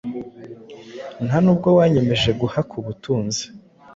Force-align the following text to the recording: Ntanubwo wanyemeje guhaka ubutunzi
Ntanubwo 1.25 1.67
wanyemeje 1.77 2.29
guhaka 2.41 2.73
ubutunzi 2.81 3.43